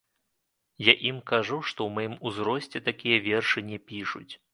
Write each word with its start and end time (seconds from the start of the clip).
Я 0.85 0.93
ім 1.09 1.19
кажу, 1.31 1.59
што 1.71 1.79
ў 1.87 1.97
маім 1.97 2.15
узросце 2.29 2.81
такія 2.89 3.21
вершы 3.27 3.65
не 3.69 3.77
пішуць. 3.93 4.27